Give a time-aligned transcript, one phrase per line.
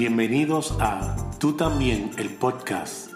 [0.00, 3.12] Bienvenidos a Tú también, el podcast.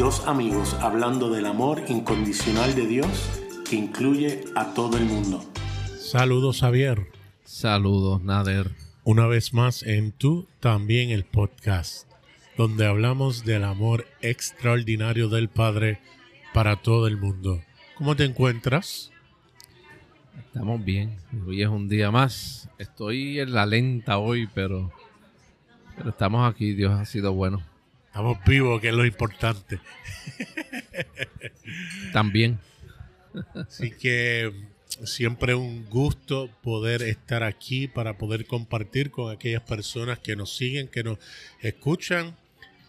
[0.00, 3.40] Dos amigos hablando del amor incondicional de Dios
[3.70, 5.44] que incluye a todo el mundo.
[5.96, 7.06] Saludos Javier.
[7.44, 8.72] Saludos Nader.
[9.04, 12.10] Una vez más en Tú también el podcast,
[12.56, 16.00] donde hablamos del amor extraordinario del Padre
[16.52, 17.62] para todo el mundo.
[17.96, 19.12] ¿Cómo te encuentras?
[20.36, 21.16] Estamos bien.
[21.46, 22.68] Hoy es un día más.
[22.78, 24.92] Estoy en la lenta hoy, pero,
[25.96, 26.74] pero estamos aquí.
[26.74, 27.62] Dios ha sido bueno.
[28.06, 29.80] Estamos vivos, que es lo importante.
[32.12, 32.58] También.
[33.54, 34.52] Así que
[35.04, 40.88] siempre un gusto poder estar aquí para poder compartir con aquellas personas que nos siguen,
[40.88, 41.18] que nos
[41.60, 42.36] escuchan.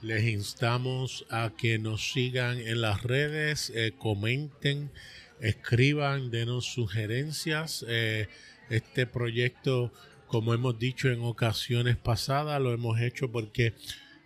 [0.01, 4.91] Les instamos a que nos sigan en las redes, eh, comenten,
[5.39, 7.83] escriban, denos sugerencias.
[7.87, 8.27] Eh,
[8.69, 9.91] este proyecto,
[10.27, 13.73] como hemos dicho en ocasiones pasadas, lo hemos hecho porque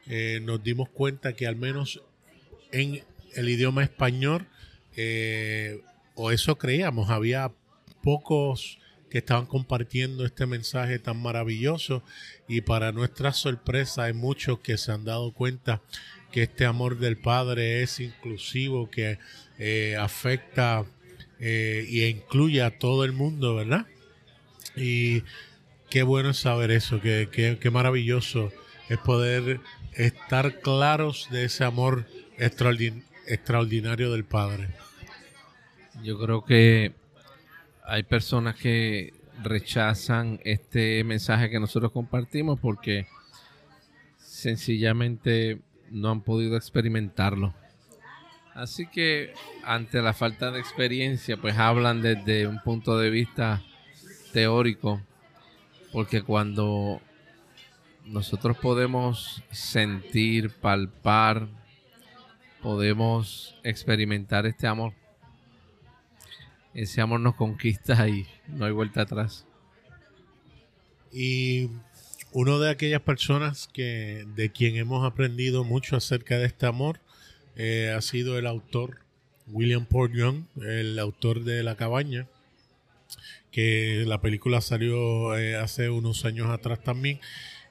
[0.07, 2.01] eh, nos dimos cuenta que al menos
[2.71, 3.03] en
[3.35, 4.47] el idioma español,
[6.15, 7.51] o eso creíamos, había
[8.03, 12.03] pocos que estaban compartiendo este mensaje tan maravilloso
[12.47, 15.81] y para nuestra sorpresa hay muchos que se han dado cuenta
[16.31, 19.17] que este amor del Padre es inclusivo, que
[19.57, 20.85] eh, afecta
[21.39, 23.87] eh, y incluye a todo el mundo, ¿verdad?
[24.75, 25.23] Y
[25.89, 28.51] qué bueno es saber eso, qué, qué maravilloso
[28.89, 29.59] es poder
[29.93, 32.05] estar claros de ese amor
[32.37, 34.69] extraordinario del Padre.
[36.03, 36.93] Yo creo que
[37.85, 43.07] hay personas que rechazan este mensaje que nosotros compartimos porque
[44.17, 45.59] sencillamente
[45.91, 47.53] no han podido experimentarlo.
[48.53, 53.61] Así que ante la falta de experiencia, pues hablan desde un punto de vista
[54.33, 55.01] teórico,
[55.91, 57.01] porque cuando
[58.05, 61.47] nosotros podemos sentir, palpar,
[62.61, 64.93] podemos experimentar este amor,
[66.73, 69.45] ese amor nos conquista y no hay vuelta atrás.
[71.11, 71.69] Y
[72.31, 76.99] uno de aquellas personas que de quien hemos aprendido mucho acerca de este amor
[77.55, 78.99] eh, ha sido el autor
[79.47, 82.27] William Paul Young, el autor de La Cabaña,
[84.05, 87.19] la película salió eh, hace unos años atrás también.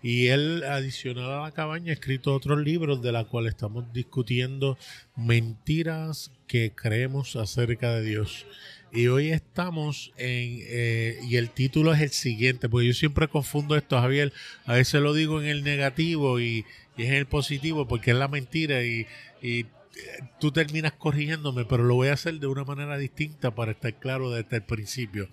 [0.00, 4.78] Y él, adicional a la cabaña, ha escrito otros libros de la cual estamos discutiendo
[5.16, 8.46] mentiras que creemos acerca de Dios.
[8.92, 13.76] Y hoy estamos en, eh, y el título es el siguiente, porque yo siempre confundo
[13.76, 14.32] esto, Javier,
[14.66, 16.64] a veces lo digo en el negativo y,
[16.96, 19.06] y es en el positivo, porque es la mentira y,
[19.42, 19.66] y,
[19.98, 23.94] eh, tú terminas corrigiéndome, pero lo voy a hacer de una manera distinta para estar
[23.98, 25.28] claro desde el principio.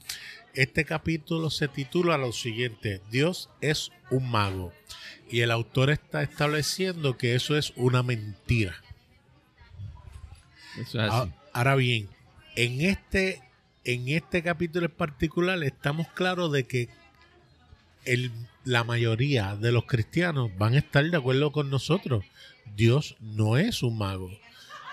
[0.56, 4.72] Este capítulo se titula lo siguiente, Dios es un mago.
[5.30, 8.76] Y el autor está estableciendo que eso es una mentira.
[10.80, 11.32] Eso es así.
[11.52, 12.08] Ahora bien,
[12.56, 13.42] en este,
[13.84, 16.90] en este capítulo en particular estamos claros de que
[18.06, 18.32] el,
[18.64, 22.24] la mayoría de los cristianos van a estar de acuerdo con nosotros.
[22.76, 24.32] Dios no es un mago.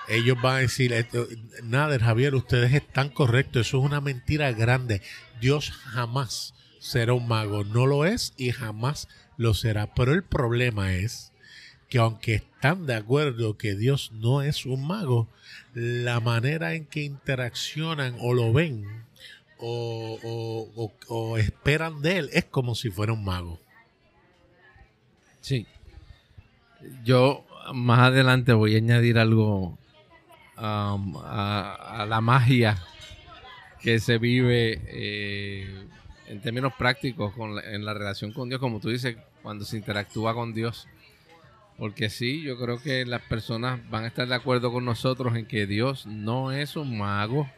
[0.09, 1.07] Ellos van a decir,
[1.63, 5.01] nada, Javier, ustedes están correctos, eso es una mentira grande.
[5.41, 9.95] Dios jamás será un mago, no lo es y jamás lo será.
[9.95, 11.33] Pero el problema es
[11.89, 15.29] que aunque están de acuerdo que Dios no es un mago,
[15.75, 19.05] la manera en que interaccionan o lo ven
[19.59, 23.61] o, esperan de él es como si fuera un mago.
[25.41, 25.67] Sí.
[27.05, 29.79] Yo más adelante voy a añadir algo
[30.59, 32.79] um, a, la magia
[33.81, 35.87] que se vive eh,
[36.27, 40.35] en términos prácticos con en la relación con Dios, como tú dices, cuando se interactúa
[40.35, 40.89] con Dios.
[41.79, 45.47] Porque sí, yo creo que las personas van a estar de acuerdo con nosotros en
[45.47, 47.51] que Dios no es un mago,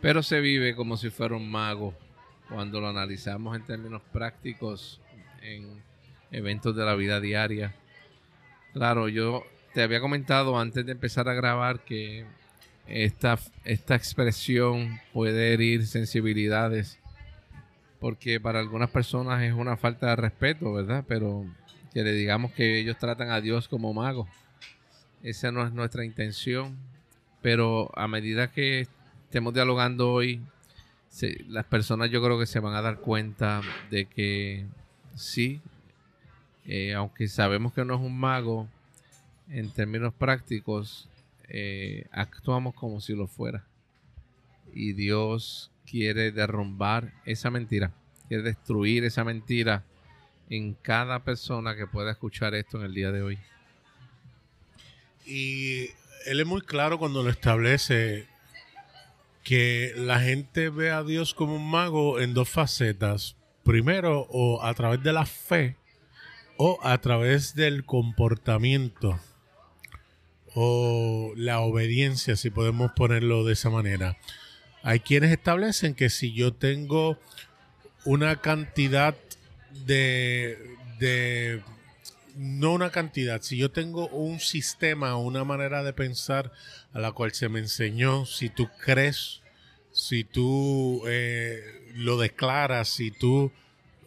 [0.00, 1.94] pero se vive como si fuera un mago
[2.48, 5.00] cuando lo analizamos en términos prácticos
[5.42, 5.82] en
[6.30, 7.74] eventos de la vida diaria.
[8.72, 12.24] Claro, yo te había comentado antes de empezar a grabar que
[12.86, 16.98] esta, esta expresión puede herir sensibilidades
[18.00, 21.04] porque para algunas personas es una falta de respeto, ¿verdad?
[21.06, 21.44] Pero
[21.92, 24.28] que le digamos que ellos tratan a Dios como mago.
[25.22, 26.76] Esa no es nuestra intención,
[27.42, 28.86] pero a medida que
[29.24, 30.40] estemos dialogando hoy,
[31.48, 34.66] las personas yo creo que se van a dar cuenta de que
[35.14, 35.60] sí,
[36.66, 38.68] eh, aunque sabemos que no es un mago,
[39.50, 41.08] en términos prácticos,
[41.48, 43.64] eh, actuamos como si lo fuera.
[44.74, 47.92] Y Dios quiere derrumbar esa mentira,
[48.28, 49.84] quiere destruir esa mentira
[50.50, 53.38] en cada persona que pueda escuchar esto en el día de hoy.
[55.24, 55.90] Y
[56.26, 58.26] él es muy claro cuando lo establece
[59.42, 63.36] que la gente ve a Dios como un mago en dos facetas.
[63.64, 65.76] Primero, o a través de la fe,
[66.56, 69.18] o a través del comportamiento,
[70.60, 74.16] o la obediencia, si podemos ponerlo de esa manera.
[74.82, 77.16] Hay quienes establecen que si yo tengo
[78.04, 79.14] una cantidad
[79.86, 80.58] de,
[80.98, 81.62] de
[82.34, 86.50] no una cantidad, si yo tengo un sistema, una manera de pensar
[86.92, 89.42] a la cual se me enseñó, si tú crees,
[89.92, 91.62] si tú eh,
[91.94, 93.52] lo declaras, si tú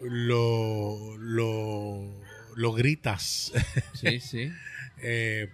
[0.01, 3.53] lo, lo, gritas
[5.01, 5.49] eh,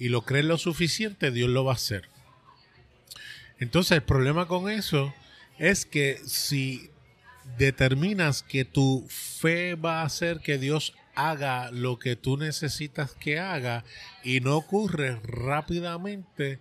[0.00, 2.08] y lo crees lo suficiente, Dios lo va a hacer.
[3.58, 5.12] Entonces el problema con eso
[5.58, 6.88] es que si
[7.58, 13.38] determinas que tu fe va a hacer que Dios haga lo que tú necesitas que
[13.38, 13.84] haga
[14.24, 16.60] y no ocurre rápidamente,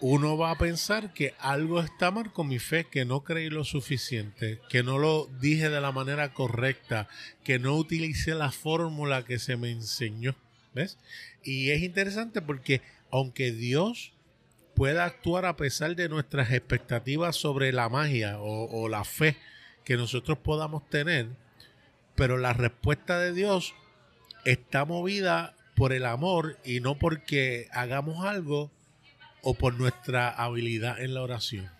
[0.00, 3.62] uno va a pensar que algo está mal con mi fe, que no creí lo
[3.62, 7.06] suficiente, que no lo dije de la manera correcta,
[7.44, 10.34] que no utilicé la fórmula que se me enseñó.
[10.74, 10.98] ¿Ves?
[11.42, 14.12] Y es interesante porque aunque Dios
[14.74, 19.36] pueda actuar a pesar de nuestras expectativas sobre la magia o, o la fe
[19.84, 21.28] que nosotros podamos tener,
[22.16, 23.74] pero la respuesta de Dios
[24.44, 28.70] está movida por el amor y no porque hagamos algo
[29.42, 31.70] o por nuestra habilidad en la oración.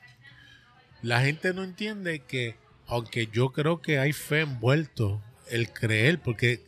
[1.02, 2.56] La gente no entiende que,
[2.86, 5.20] aunque yo creo que hay fe envuelto,
[5.50, 6.64] el creer, porque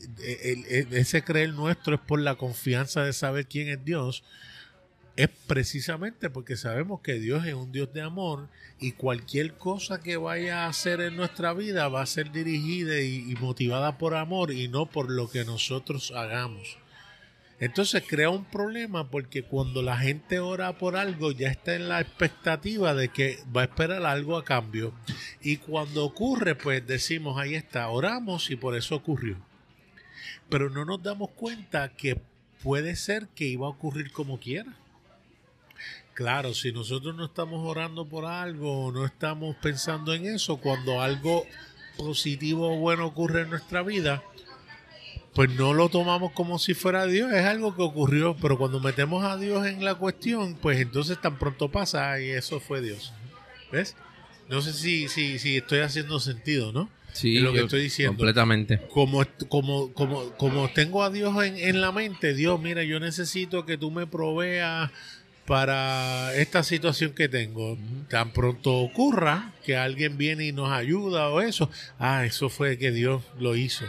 [0.90, 4.24] ese creer nuestro es por la confianza de saber quién es Dios,
[5.16, 10.18] es precisamente porque sabemos que Dios es un Dios de amor y cualquier cosa que
[10.18, 14.68] vaya a hacer en nuestra vida va a ser dirigida y, motivada por amor y
[14.68, 16.78] no por lo que nosotros hagamos.
[17.58, 22.00] Entonces crea un problema porque cuando la gente ora por algo ya está en la
[22.00, 24.92] expectativa de que va a esperar algo a cambio.
[25.40, 29.38] Y cuando ocurre, pues decimos, ahí está, oramos y por eso ocurrió.
[30.50, 32.20] Pero no nos damos cuenta que
[32.62, 34.76] puede ser que iba a ocurrir como quiera.
[36.12, 41.46] Claro, si nosotros no estamos orando por algo, no estamos pensando en eso, cuando algo
[41.96, 44.22] positivo o bueno ocurre en nuestra vida,
[45.36, 49.22] pues no lo tomamos como si fuera Dios, es algo que ocurrió, pero cuando metemos
[49.22, 53.12] a Dios en la cuestión, pues entonces tan pronto pasa y eso fue Dios.
[53.70, 53.96] ¿Ves?
[54.48, 56.88] No sé si, si, si estoy haciendo sentido, ¿no?
[57.12, 58.16] Sí, lo que estoy diciendo.
[58.16, 58.80] Completamente.
[58.88, 63.66] Como, como, como, como tengo a Dios en, en la mente, Dios, mira, yo necesito
[63.66, 64.90] que tú me proveas
[65.44, 67.76] para esta situación que tengo.
[68.08, 72.90] Tan pronto ocurra que alguien viene y nos ayuda o eso, ah, eso fue que
[72.90, 73.84] Dios lo hizo.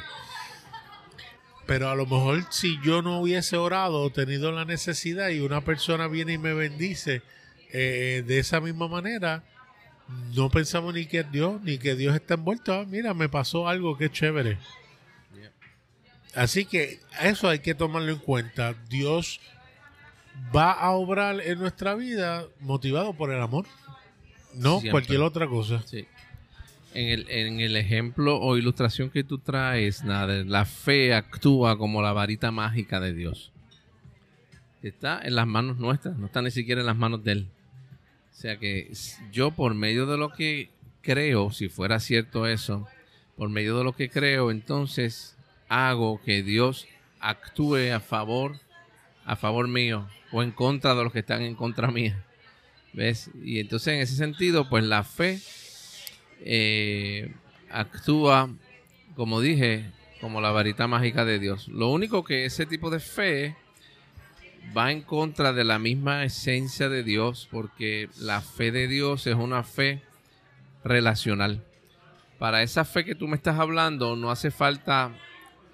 [1.67, 5.61] Pero a lo mejor si yo no hubiese orado o tenido la necesidad y una
[5.61, 7.21] persona viene y me bendice
[7.73, 9.43] eh, de esa misma manera,
[10.33, 12.73] no pensamos ni que es Dios, ni que Dios está envuelto.
[12.73, 14.57] Ah, mira, me pasó algo que chévere.
[16.33, 18.73] Así que eso hay que tomarlo en cuenta.
[18.89, 19.41] Dios
[20.55, 23.65] va a obrar en nuestra vida motivado por el amor,
[24.53, 25.83] no cualquier otra cosa.
[26.97, 32.01] En el, en el ejemplo o ilustración que tú traes, nada, la fe actúa como
[32.01, 33.51] la varita mágica de Dios.
[34.81, 37.47] Está en las manos nuestras, no está ni siquiera en las manos de Él.
[38.31, 38.91] O sea que
[39.31, 40.71] yo por medio de lo que
[41.03, 42.87] creo, si fuera cierto eso,
[43.35, 45.37] por medio de lo que creo, entonces
[45.69, 46.87] hago que Dios
[47.19, 48.59] actúe a favor,
[49.23, 52.25] a favor mío, o en contra de los que están en contra mía.
[52.93, 53.29] ¿Ves?
[53.43, 55.39] Y entonces en ese sentido, pues la fe
[56.41, 57.33] eh,
[57.69, 58.49] actúa,
[59.15, 59.91] como dije,
[60.21, 61.67] como la varita mágica de Dios.
[61.67, 63.55] Lo único que ese tipo de fe
[64.75, 69.35] va en contra de la misma esencia de Dios, porque la fe de Dios es
[69.35, 70.01] una fe
[70.83, 71.63] relacional.
[72.39, 75.11] Para esa fe que tú me estás hablando, no hace falta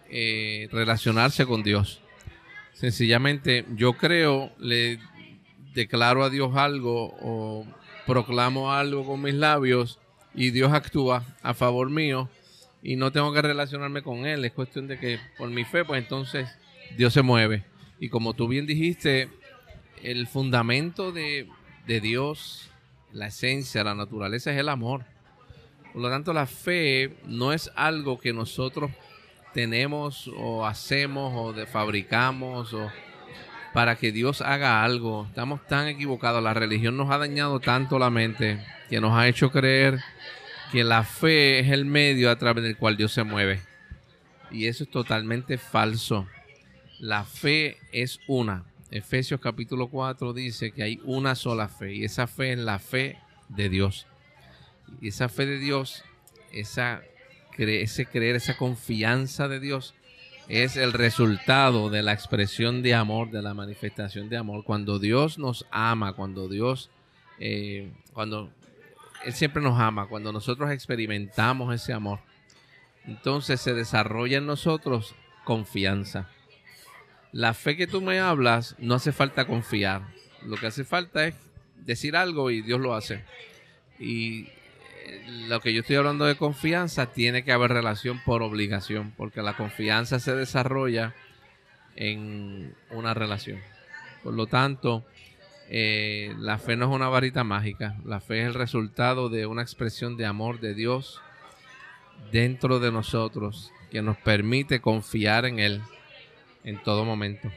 [0.09, 2.01] eh, relacionarse con Dios.
[2.73, 4.99] Sencillamente yo creo, le
[5.73, 7.65] declaro a Dios algo o
[8.05, 9.99] proclamo algo con mis labios
[10.33, 12.29] y Dios actúa a favor mío
[12.81, 14.43] y no tengo que relacionarme con Él.
[14.45, 16.49] Es cuestión de que por mi fe, pues entonces
[16.97, 17.63] Dios se mueve.
[17.99, 19.29] Y como tú bien dijiste,
[20.01, 21.47] el fundamento de,
[21.87, 22.69] de Dios,
[23.11, 25.05] la esencia, la naturaleza es el amor.
[25.93, 28.91] Por lo tanto, la fe no es algo que nosotros
[29.53, 32.91] tenemos o hacemos o de fabricamos o
[33.73, 35.25] para que Dios haga algo.
[35.29, 36.43] Estamos tan equivocados.
[36.43, 39.99] La religión nos ha dañado tanto la mente que nos ha hecho creer
[40.73, 43.61] que la fe es el medio a través del cual Dios se mueve.
[44.49, 46.27] Y eso es totalmente falso.
[46.99, 48.65] La fe es una.
[48.89, 53.19] Efesios capítulo 4 dice que hay una sola fe y esa fe es la fe
[53.49, 54.07] de Dios.
[54.99, 56.03] Y esa fe de Dios,
[56.51, 57.03] esa,
[57.55, 59.93] ese creer, esa confianza de Dios
[60.47, 64.63] es el resultado de la expresión de amor, de la manifestación de amor.
[64.63, 66.89] Cuando Dios nos ama, cuando Dios,
[67.37, 68.51] eh, cuando
[69.25, 72.19] Él siempre nos ama, cuando nosotros experimentamos ese amor,
[73.05, 76.29] entonces se desarrolla en nosotros confianza.
[77.31, 80.03] La fe que tú me hablas, no hace falta confiar.
[80.45, 81.35] Lo que hace falta es
[81.77, 83.23] decir algo y Dios lo hace.
[83.99, 84.49] Y
[85.05, 89.41] eh, lo que yo estoy hablando de confianza, tiene que haber relación por obligación, porque
[89.41, 91.15] la confianza se desarrolla
[91.95, 93.59] en una relación.
[94.23, 95.05] Por lo tanto,
[95.69, 99.61] eh, la fe no es una varita mágica, la fe es el resultado de una
[99.61, 101.21] expresión de amor de Dios
[102.31, 105.81] dentro de nosotros que nos permite confiar en Él
[106.63, 107.51] en todo momento.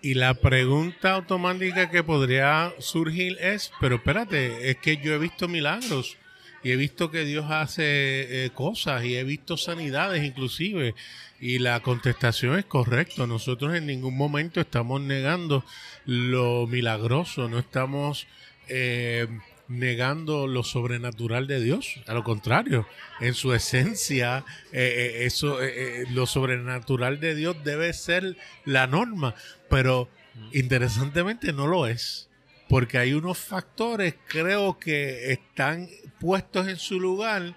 [0.00, 5.46] Y la pregunta automática que podría surgir es, pero espérate, es que yo he visto
[5.46, 6.16] milagros
[6.62, 10.94] y he visto que Dios hace eh, cosas y he visto sanidades inclusive.
[11.40, 13.26] Y la contestación es correcta.
[13.26, 15.64] Nosotros en ningún momento estamos negando
[16.06, 18.28] lo milagroso, no estamos
[18.68, 19.26] eh,
[19.72, 22.00] negando lo sobrenatural de Dios.
[22.06, 22.86] A lo contrario,
[23.20, 29.34] en su esencia, eh, eh, eso, eh, lo sobrenatural de Dios debe ser la norma,
[29.68, 30.08] pero
[30.52, 32.28] interesantemente no lo es.
[32.72, 37.54] Porque hay unos factores, creo que están puestos en su lugar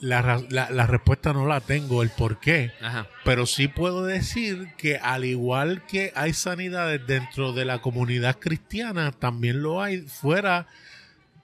[0.00, 2.72] la, la, respuesta no la tengo, el por qué.
[3.22, 9.12] Pero sí puedo decir que al igual que hay sanidades dentro de la comunidad cristiana,
[9.12, 10.66] también lo hay fuera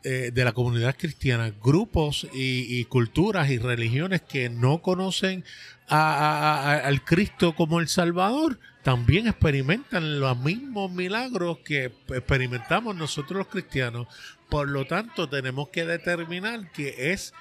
[0.05, 1.53] eh, de la comunidad cristiana.
[1.63, 5.45] Grupos y, culturas y religiones que no conocen
[5.89, 14.07] al Cristo como el Salvador, también experimentan los mismos milagros que experimentamos nosotros los cristianos.
[14.49, 17.35] Por lo tanto, tenemos que determinar que es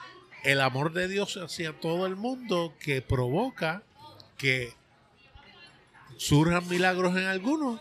[0.43, 3.83] el amor de Dios hacia todo el mundo que provoca
[4.37, 4.73] que
[6.17, 7.79] surjan milagros en algunos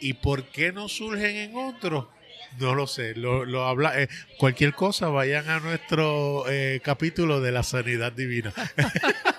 [0.00, 2.06] y por qué no surgen en otros
[2.58, 7.62] no lo sé, lo, habla, eh, cualquier cosa vayan a nuestro eh, capítulo de la
[7.62, 8.52] sanidad divina.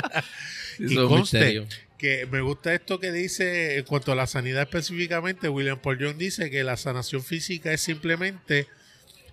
[0.78, 1.66] y conste
[1.98, 6.16] que me gusta esto que dice en cuanto a la sanidad específicamente, William Paul Young
[6.16, 8.68] dice que la sanación física es simplemente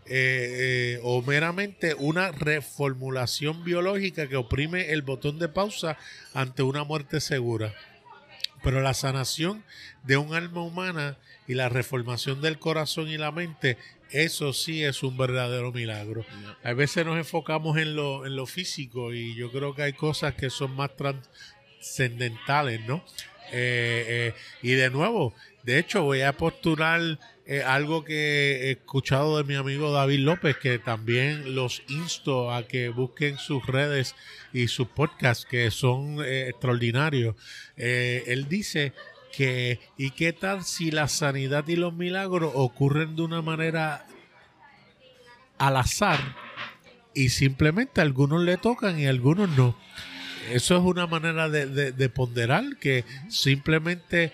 [0.07, 5.98] eh, eh, o meramente una reformulación biológica que oprime el botón de pausa
[6.34, 7.74] ante una muerte segura.
[8.63, 9.63] Pero la sanación
[10.03, 11.17] de un alma humana
[11.48, 13.77] y la reformación del corazón y la mente,
[14.24, 16.25] eso sí es un verdadero milagro.
[16.63, 20.36] A veces nos enfocamos en lo, en lo físico y yo creo que hay cosas
[20.36, 23.03] que son más trascendentales, ¿no?
[23.51, 27.19] Eh, y de nuevo, de hecho voy a postular
[27.65, 32.89] algo que he escuchado de mi amigo David López, que también los insto a que
[32.89, 34.15] busquen sus redes
[34.51, 37.36] y sus podcasts, que son eh, extraordinarios.
[37.77, 38.93] Eh, él dice
[39.35, 44.05] que, ¿y qué tal si la sanidad y los milagros ocurren de una manera
[45.57, 46.19] al azar
[47.13, 49.77] y simplemente algunos le tocan y algunos no?
[50.51, 54.31] Eso es una manera de ponderar que simplemente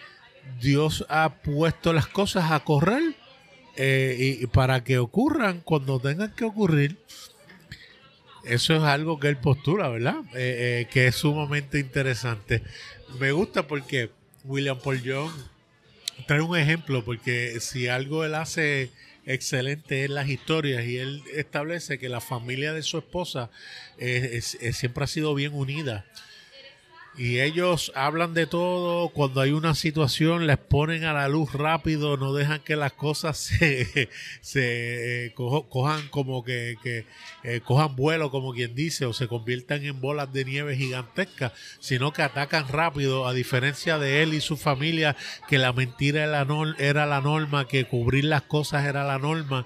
[0.59, 3.15] Dios ha puesto las cosas a correr
[3.75, 6.97] eh, y para que ocurran cuando tengan que ocurrir.
[8.43, 10.17] Eso es algo que él postula, ¿verdad?
[10.33, 12.63] Eh, eh, que es sumamente interesante.
[13.19, 14.09] Me gusta porque
[14.43, 15.31] William Paul Young.
[16.27, 18.91] Trae un ejemplo, porque si algo él hace
[19.25, 23.49] excelente en las historias y él establece que la familia de su esposa
[23.97, 26.05] siempre ha sido bien unida
[27.17, 32.15] y ellos hablan de todo, cuando hay una situación les ponen a la luz rápido,
[32.15, 37.05] no dejan que las cosas se, se eh, cojan como que, que
[37.43, 41.51] eh, cojan vuelo, como quien dice, o se conviertan en bolas de nieve gigantescas,
[41.81, 45.17] sino que atacan rápido, a diferencia de él y su familia,
[45.49, 49.65] que la mentira era la, era la norma, que cubrir las cosas era la norma.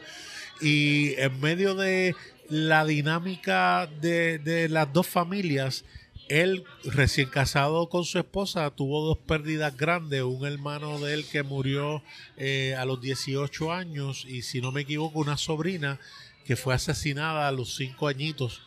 [0.61, 2.15] Y en medio de
[2.49, 5.85] la dinámica de, de las dos familias,
[6.27, 10.23] él, recién casado con su esposa, tuvo dos pérdidas grandes.
[10.23, 12.03] Un hermano de él que murió
[12.37, 15.99] eh, a los 18 años y, si no me equivoco, una sobrina
[16.45, 18.61] que fue asesinada a los 5 añitos.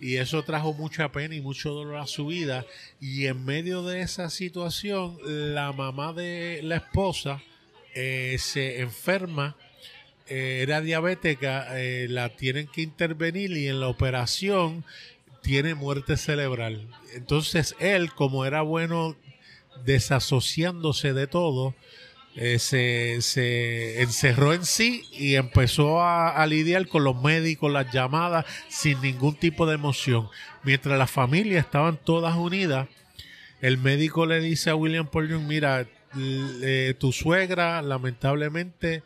[0.00, 2.66] Y eso trajo mucha pena y mucho dolor a su vida.
[3.00, 7.42] Y en medio de esa situación, la mamá de la esposa
[7.94, 9.56] eh, se enferma
[10.28, 11.68] eh, era diabética,
[12.08, 14.84] la tienen que intervenir y en la operación
[15.46, 16.88] tiene muerte cerebral.
[17.14, 19.14] Entonces él, como era bueno
[19.84, 21.72] desasociándose de todo,
[22.34, 29.00] eh, se, encerró en sí y empezó a, lidiar con los médicos, las llamadas, sin
[29.00, 30.28] ningún tipo de emoción.
[30.64, 32.88] Mientras las familias estaban todas unidas,
[33.60, 35.86] el médico le dice a William Paul mira,
[36.18, 39.04] eh, tu suegra lamentablemente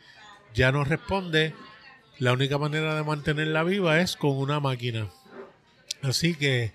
[0.54, 1.52] ya no responde,
[2.18, 5.10] la única manera de mantenerla viva es con una máquina.
[6.02, 6.72] Así que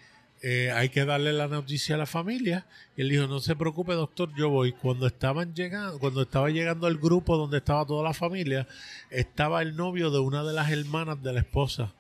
[0.48, 2.68] eh, hay que darle la noticia a la familia.
[2.96, 4.74] Y él dijo, no se preocupe doctor, yo voy.
[4.74, 8.68] Cuando estaban llegando, cuando estaba llegando el grupo donde estaba toda la familia,
[9.10, 11.94] estaba el novio de una de las hermanas de la esposa,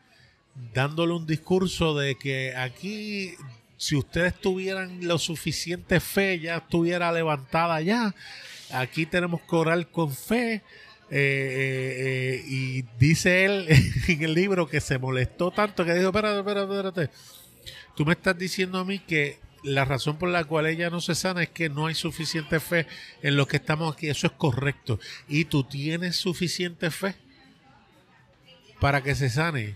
[0.75, 3.33] dándole un discurso de que aquí,
[3.77, 8.13] si ustedes tuvieran lo suficiente fe, ya estuviera levantada ya.
[8.71, 10.61] Aquí tenemos que orar con fe.
[11.11, 13.67] Eh, eh, y dice él
[14.07, 17.09] en el libro que se molestó tanto que dijo, espérate, espérate, espérate
[17.95, 21.15] Tú me estás diciendo a mí que la razón por la cual ella no se
[21.15, 22.87] sana es que no hay suficiente fe
[23.21, 24.09] en lo que estamos aquí.
[24.09, 24.99] Eso es correcto.
[25.27, 27.15] Y tú tienes suficiente fe
[28.79, 29.75] para que se sane.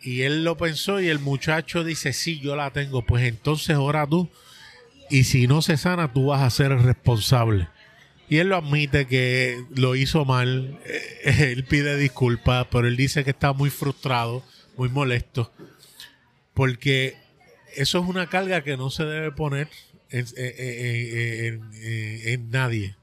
[0.00, 3.02] Y él lo pensó y el muchacho dice, sí, yo la tengo.
[3.02, 4.30] Pues entonces ora tú.
[5.08, 7.68] Y si no se sana, tú vas a ser el responsable.
[8.28, 10.80] Y él lo admite que lo hizo mal.
[11.24, 14.42] Él pide disculpas, pero él dice que está muy frustrado,
[14.76, 15.52] muy molesto.
[16.54, 17.16] Porque
[17.76, 19.68] eso es una carga que no se debe poner
[20.10, 21.60] en,
[22.50, 22.96] nadie.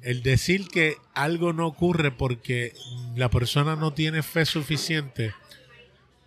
[0.00, 2.72] El decir que algo no ocurre porque
[3.14, 5.32] la persona no tiene fe suficiente,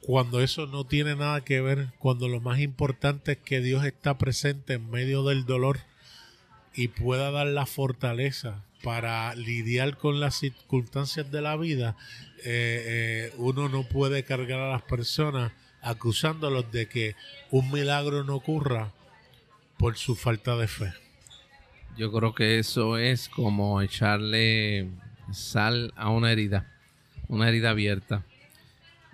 [0.01, 4.17] cuando eso no tiene nada que ver, cuando lo más importante es que Dios está
[4.17, 5.79] presente en medio del dolor
[6.75, 11.95] y pueda dar la fortaleza para lidiar con las circunstancias de la vida,
[12.43, 15.51] eh, eh, uno no puede cargar a las personas
[15.81, 17.15] acusándolos de que
[17.51, 18.91] un milagro no ocurra
[19.77, 20.93] por su falta de fe.
[21.97, 24.89] Yo creo que eso es como echarle
[25.31, 26.71] sal a una herida,
[27.27, 28.25] una herida abierta.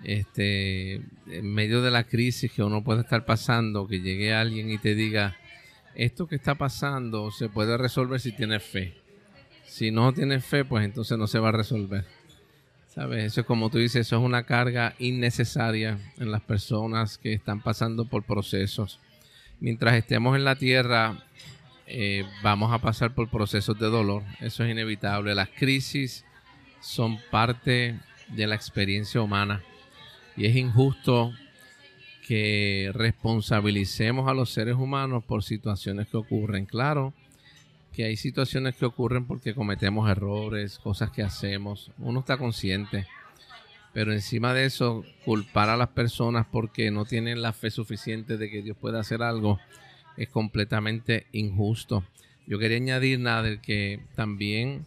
[0.04, 0.94] Este,
[1.28, 4.96] en medio de la crisis que uno puede estar pasando, que llegue alguien y te
[4.96, 5.36] diga,
[5.94, 8.94] esto que está pasando se puede resolver si tienes fe.
[9.64, 12.04] Si no tienes fe, pues entonces no se va a resolver.
[12.88, 13.24] ¿Sabes?
[13.24, 17.62] Eso es como tú dices, eso es una carga innecesaria en las personas que están
[17.62, 19.00] pasando por procesos.
[19.60, 21.24] Mientras estemos en la tierra,
[21.86, 24.24] eh, vamos a pasar por procesos de dolor.
[24.40, 25.34] Eso es inevitable.
[25.34, 26.24] Las crisis
[26.80, 29.62] son parte de la experiencia humana.
[30.36, 31.32] Y es injusto
[32.26, 36.66] que responsabilicemos a los seres humanos por situaciones que ocurren.
[36.66, 37.12] Claro,
[37.92, 43.06] que hay situaciones que ocurren porque cometemos errores, cosas que hacemos, uno está consciente,
[43.92, 48.50] pero encima de eso, culpar a las personas porque no tienen la fe suficiente de
[48.50, 49.60] que Dios pueda hacer algo
[50.16, 52.04] es completamente injusto.
[52.46, 54.86] Yo quería añadir, nada que también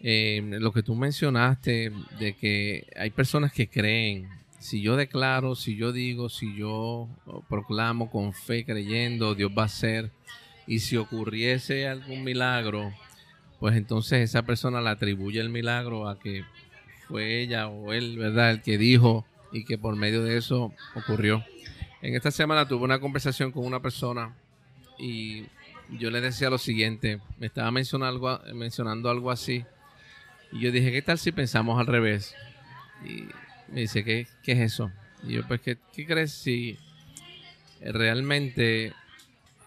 [0.00, 4.28] eh, lo que tú mencionaste, de que hay personas que creen,
[4.64, 7.06] si yo declaro, si yo digo, si yo
[7.50, 10.10] proclamo con fe, creyendo, Dios va a hacer
[10.66, 12.90] y si ocurriese algún milagro,
[13.60, 16.44] pues entonces esa persona le atribuye el milagro a que
[17.08, 21.44] fue ella o él, ¿verdad?, el que dijo y que por medio de eso ocurrió.
[22.00, 24.34] En esta semana tuve una conversación con una persona
[24.98, 25.44] y
[25.90, 29.62] yo le decía lo siguiente, me estaba mencionando algo, mencionando algo así
[30.52, 32.34] y yo dije, ¿qué tal si pensamos al revés?
[33.04, 33.24] Y
[33.68, 34.90] me dice, ¿qué, qué es eso?
[35.22, 36.78] Y yo, pues, ¿qué, qué crees si
[37.80, 38.92] realmente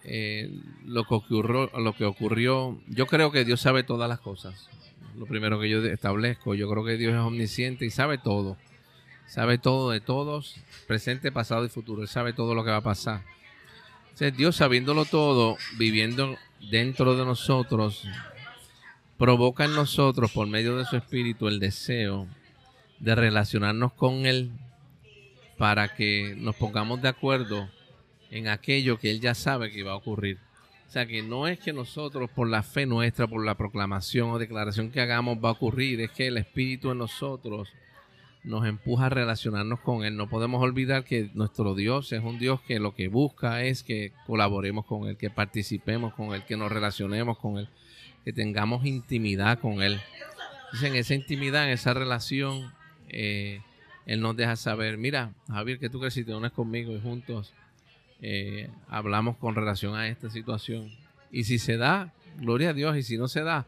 [0.04, 0.50] eh,
[0.86, 4.68] lo, que ocurrió, lo que ocurrió, yo creo que Dios sabe todas las cosas.
[5.16, 8.56] Lo primero que yo establezco, yo creo que Dios es omnisciente y sabe todo.
[9.26, 10.56] Sabe todo de todos,
[10.86, 12.00] presente, pasado y futuro.
[12.00, 13.22] Él sabe todo lo que va a pasar.
[14.36, 16.36] Dios sabiéndolo todo, viviendo
[16.70, 18.04] dentro de nosotros,
[19.16, 22.26] provoca en nosotros, por medio de su espíritu, el deseo
[23.00, 24.50] de relacionarnos con Él
[25.56, 27.68] para que nos pongamos de acuerdo
[28.30, 30.38] en aquello que Él ya sabe que va a ocurrir.
[30.86, 34.38] O sea que no es que nosotros por la fe nuestra, por la proclamación o
[34.38, 37.68] declaración que hagamos va a ocurrir, es que el Espíritu en nosotros
[38.42, 40.16] nos empuja a relacionarnos con Él.
[40.16, 44.12] No podemos olvidar que nuestro Dios es un Dios que lo que busca es que
[44.26, 47.68] colaboremos con Él, que participemos con Él, que nos relacionemos con Él,
[48.24, 50.00] que tengamos intimidad con Él.
[50.66, 52.72] Entonces en esa intimidad, en esa relación,
[53.08, 53.60] eh,
[54.06, 57.52] Él nos deja saber, mira, Javier, que tú crees si te unes conmigo y juntos
[58.20, 60.90] eh, hablamos con relación a esta situación.
[61.30, 63.66] Y si se da, gloria a Dios, y si no se da,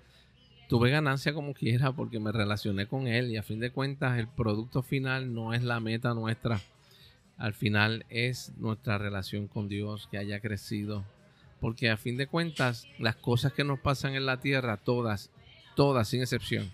[0.68, 4.29] tuve ganancia como quiera porque me relacioné con él y a fin de cuentas el
[4.29, 6.61] producto final no es la meta nuestra.
[7.37, 11.05] al final es nuestra relación con Dios que haya crecido.
[11.59, 15.31] Porque a fin de cuentas, las cosas que nos pasan en la tierra, todas,
[15.74, 16.70] todas sin excepción,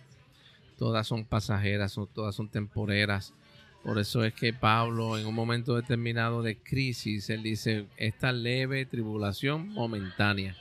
[0.76, 3.34] todas son pasajeras, todas son temporeras.
[3.82, 8.84] Por eso es que Pablo en un momento determinado de crisis, él dice, esta leve
[8.84, 10.56] tribulación momentánea.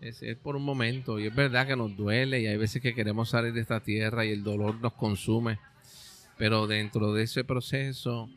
[0.00, 2.94] Es, es, por un momento y es verdad que nos duele y hay veces que
[2.94, 5.58] queremos salir de esta tierra y el dolor nos consume.
[6.38, 8.30] Pero dentro de ese proceso,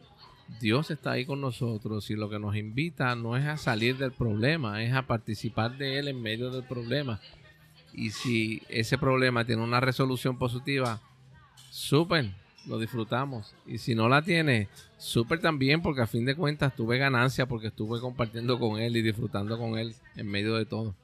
[0.60, 4.12] Dios está ahí con nosotros y lo que nos invita no es a salir del
[4.12, 7.22] problema, es a participar de Él en medio del problema.
[7.94, 11.02] Y si ese problema tiene una resolución positiva,
[11.70, 12.32] súper,
[12.68, 13.54] lo disfrutamos.
[13.66, 17.68] Y si no la tiene, súper también, porque a fin de cuentas tuve ganancia porque
[17.68, 20.96] estuve compartiendo con Él y disfrutando con Él en medio de todo.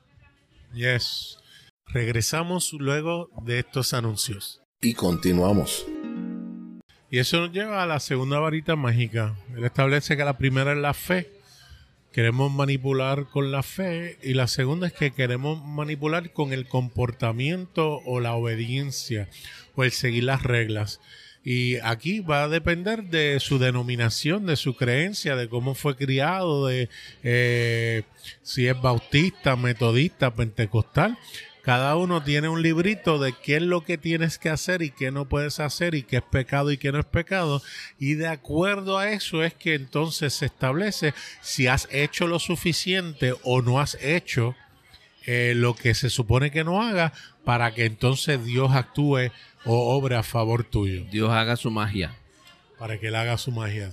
[0.73, 1.39] Yes.
[1.87, 4.61] Regresamos luego de estos anuncios.
[4.81, 5.85] Y continuamos.
[7.09, 9.35] Y eso nos lleva a la segunda varita mágica.
[9.55, 11.31] Él establece que la primera es la fe.
[12.11, 14.17] Queremos manipular con la fe.
[14.23, 19.29] Y la segunda es que queremos manipular con el comportamiento o la obediencia
[19.75, 20.99] o el seguir las reglas.
[21.43, 26.67] Y aquí va a depender de su denominación, de su creencia, de cómo fue criado,
[26.67, 26.89] de
[27.23, 28.03] eh,
[28.41, 31.17] si es bautista, metodista, pentecostal.
[31.67, 35.11] Cada uno tiene un librito de qué es lo que tienes que hacer y qué
[35.11, 37.61] no puedes hacer y qué es pecado y qué no es pecado.
[37.99, 43.33] Y de acuerdo a eso es que entonces se establece si has hecho lo suficiente
[43.43, 44.55] o no has hecho
[45.25, 47.11] eh, lo que se supone que no haga
[47.43, 49.29] para que entonces Dios actúe
[49.65, 51.03] o obre a favor tuyo.
[51.11, 52.15] Dios haga su magia.
[52.79, 53.91] Para que él haga su magia.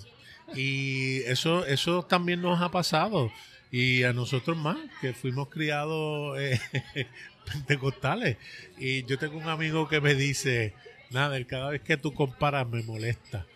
[0.55, 3.33] Y eso, eso también nos ha pasado.
[3.73, 6.61] Y a nosotros más, que fuimos criados eh,
[7.53, 8.37] pentecostales.
[8.79, 10.75] Y yo tengo un amigo que me dice,
[11.11, 13.47] nada, cada vez que tú comparas me molesta.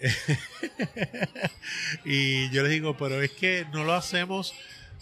[2.04, 4.54] y yo le digo, pero es que no lo hacemos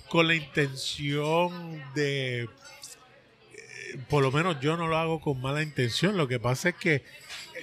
[0.09, 2.49] con la intención de, eh,
[4.09, 7.03] por lo menos yo no lo hago con mala intención, lo que pasa es que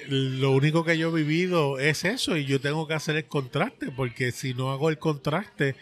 [0.08, 3.92] lo único que yo he vivido es eso y yo tengo que hacer el contraste,
[3.92, 5.76] porque si no hago el contraste,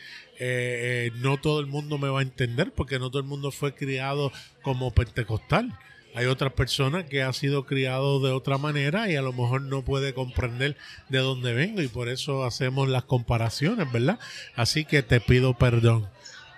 [0.43, 3.51] eh, eh, no todo el mundo me va a entender, porque no todo el mundo
[3.51, 4.31] fue criado
[4.63, 5.77] como pentecostal.
[6.15, 9.83] Hay otras personas que ha sido criado de otra manera y a lo mejor no
[9.83, 10.75] puede comprender
[11.09, 14.17] de dónde vengo y por eso hacemos las comparaciones, ¿verdad?
[14.55, 16.09] Así que te pido perdón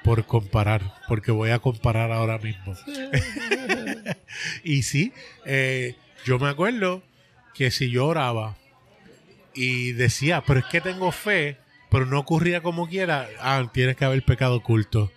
[0.02, 2.78] por comparar, porque voy a comparar ahora mismo.
[4.64, 5.12] y sí,
[5.46, 7.04] eh, yo me acuerdo
[7.54, 8.56] que si yo oraba
[9.54, 11.58] y decía, pero es que tengo fe,
[11.94, 15.12] pero no ocurría como quiera, ah, tienes que haber pecado oculto.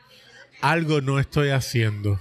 [0.60, 2.20] Algo no estoy haciendo.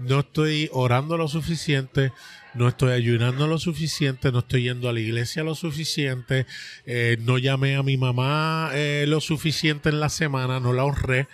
[0.00, 2.12] No estoy orando lo suficiente,
[2.54, 6.46] no estoy ayunando lo suficiente, no estoy yendo a la iglesia lo suficiente,
[6.84, 11.28] eh, no llamé a mi mamá eh, lo suficiente en la semana, no la honré.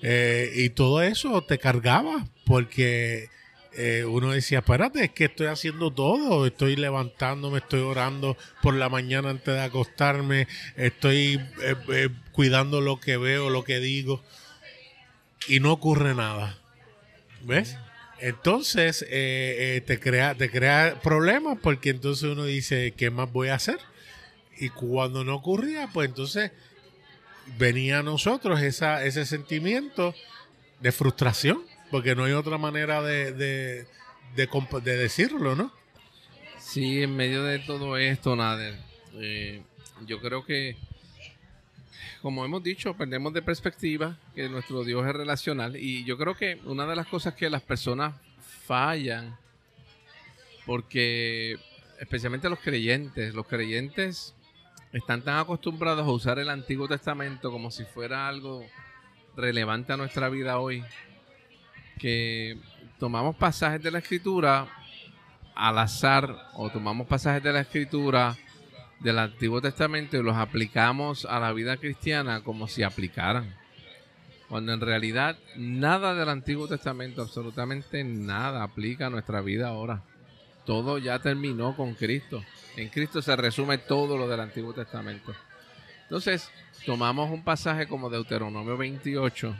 [0.00, 3.28] Eh, y todo eso te cargaba porque
[3.76, 8.88] eh, uno decía, espérate, es que estoy haciendo todo, estoy levantándome, estoy orando por la
[8.88, 14.22] mañana antes de acostarme, estoy eh, eh, cuidando lo que veo, lo que digo,
[15.48, 16.58] y no ocurre nada.
[17.42, 17.76] ¿Ves?
[18.20, 23.78] Entonces te, crea, te crea problemas porque entonces uno dice, ¿qué más voy a hacer?
[24.58, 26.52] Y cuando no ocurría, pues entonces
[27.58, 30.14] venía a nosotros esa, ese sentimiento
[30.80, 33.86] de frustración porque no hay otra manera de, de,
[34.34, 35.72] de, decirlo, ¿no?
[36.58, 38.76] Sí, en medio de todo esto, Nader,
[39.14, 39.62] eh,
[40.06, 40.76] yo creo que,
[42.22, 46.60] como hemos dicho, perdemos de perspectiva que nuestro Dios es relacional y yo creo que
[46.64, 48.14] una de las cosas que las personas
[48.66, 49.36] fallan,
[50.66, 51.58] porque
[52.00, 54.34] especialmente los creyentes, los creyentes
[54.92, 58.64] están tan acostumbrados a usar el Antiguo Testamento como si fuera algo
[59.36, 60.84] relevante a nuestra vida hoy,
[61.98, 62.58] que
[62.98, 64.68] tomamos pasajes de la escritura
[65.54, 68.36] al azar o tomamos pasajes de la escritura
[69.00, 73.54] del Antiguo Testamento y los aplicamos a la vida cristiana como si aplicaran.
[74.48, 80.02] Cuando en realidad nada del Antiguo Testamento, absolutamente nada aplica a nuestra vida ahora.
[80.64, 82.42] Todo ya terminó con Cristo.
[82.76, 85.34] En Cristo se resume todo lo del Antiguo Testamento.
[86.02, 86.50] Entonces,
[86.86, 89.56] tomamos un pasaje como Deuteronomio 28,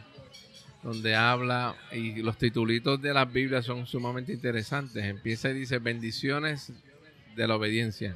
[0.84, 5.02] donde habla, y los titulitos de las Biblias son sumamente interesantes.
[5.02, 6.72] Empieza y dice bendiciones
[7.34, 8.14] de la obediencia.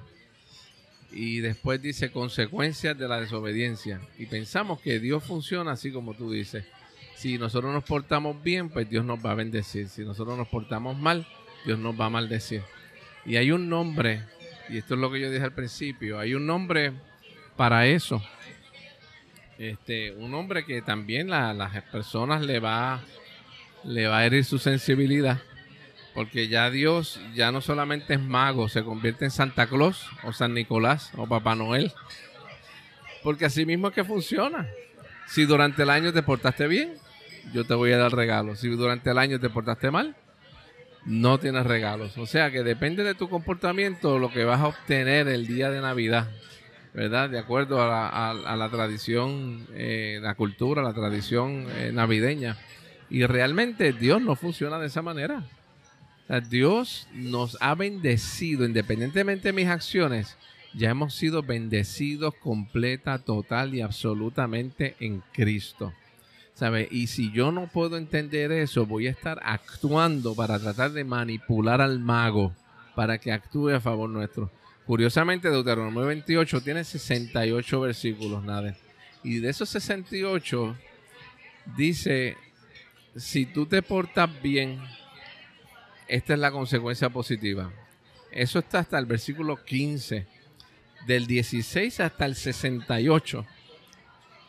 [1.11, 4.01] Y después dice consecuencias de la desobediencia.
[4.19, 6.67] Y pensamos que Dios funciona así como tú dices.
[7.17, 9.89] Si nosotros nos portamos bien, pues Dios nos va a bendecir.
[9.89, 11.27] Si nosotros nos portamos mal,
[11.65, 12.63] Dios nos va a maldecir.
[13.25, 14.25] Y hay un nombre,
[14.69, 16.93] y esto es lo que yo dije al principio, hay un nombre
[17.57, 18.23] para eso.
[19.59, 23.01] Este, un hombre que también a las personas le va,
[23.85, 25.41] le va a herir su sensibilidad.
[26.15, 30.55] Porque ya Dios ya no solamente es mago, se convierte en Santa Claus o San
[30.55, 31.93] Nicolás o Papá Noel.
[33.23, 34.69] Porque así mismo es que funciona.
[35.27, 36.95] Si durante el año te portaste bien,
[37.53, 38.61] yo te voy a dar regalos.
[38.61, 40.17] Si durante el año te portaste mal,
[41.05, 42.17] no tienes regalos.
[42.19, 45.81] O sea que depende de tu comportamiento lo que vas a obtener el día de
[45.81, 46.29] Navidad.
[46.95, 47.31] ¿Verdad?
[47.31, 52.57] De acuerdo a la, tradición, eh, la cultura, la tradición eh, navideña.
[53.11, 55.45] Y realmente Dios no funciona de esa manera.
[56.51, 60.37] Dios nos ha bendecido, independientemente de mis acciones,
[60.75, 65.95] ya hemos sido bendecidos completa, total y absolutamente en Cristo.
[66.55, 66.89] ¿Sabe?
[66.91, 71.81] Y si yo no puedo entender eso, voy a estar actuando para tratar de manipular
[71.81, 72.53] al mago
[72.95, 74.51] para que actúe a favor nuestro.
[74.89, 78.75] Curiosamente, Deuteronomio 28 tiene 68 versículos, nada.
[79.23, 80.79] Y de esos 68
[81.77, 82.39] dice,
[83.15, 84.81] si tú te portas bien,
[86.09, 87.71] esta es la consecuencia positiva.
[88.33, 90.27] Eso está hasta el versículo 15
[91.07, 93.45] del 16 hasta el 68.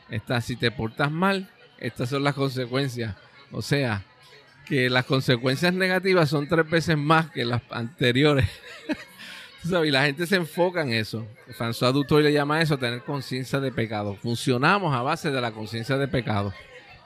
[0.09, 1.49] Está, si te portas mal,
[1.79, 3.13] estas son las consecuencias.
[3.51, 4.05] O sea,
[4.65, 8.47] que las consecuencias negativas son tres veces más que las anteriores.
[9.63, 11.27] y la gente se enfoca en eso.
[11.57, 14.15] François Dutoy le llama eso tener conciencia de pecado.
[14.15, 16.53] Funcionamos a base de la conciencia de pecado.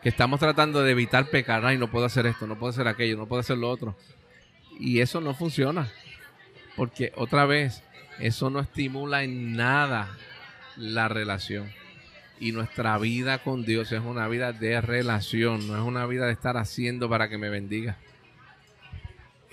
[0.02, 1.66] Que estamos tratando de evitar pecar.
[1.66, 3.96] Ay, no puedo hacer esto, no puedo hacer aquello, no puedo hacer lo otro.
[4.80, 5.90] Y eso no funciona.
[6.76, 7.84] Porque otra vez,
[8.20, 10.16] eso no estimula en nada
[10.76, 11.72] la relación.
[12.40, 16.34] Y nuestra vida con Dios es una vida de relación, no es una vida de
[16.34, 17.98] estar haciendo para que me bendiga.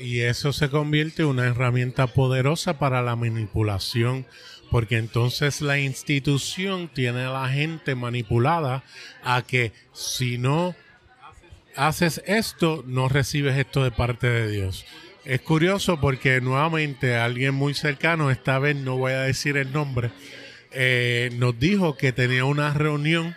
[0.00, 4.24] Y eso se convierte en una herramienta poderosa para la manipulación,
[4.70, 8.82] porque entonces la institución tiene a la gente manipulada
[9.22, 10.74] a que si no
[11.76, 14.86] haces esto, no recibes esto de parte de Dios.
[15.26, 20.12] Es curioso porque nuevamente alguien muy cercano, esta vez no voy a decir el nombre,
[20.72, 23.36] eh, nos dijo que tenía una reunión